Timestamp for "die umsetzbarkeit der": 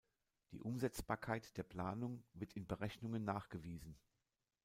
0.51-1.61